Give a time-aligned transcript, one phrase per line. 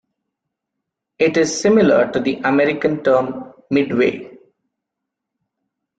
[1.19, 4.35] It is similar to the American term 'midway'.